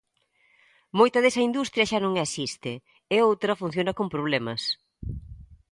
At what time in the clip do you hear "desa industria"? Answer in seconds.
1.23-1.89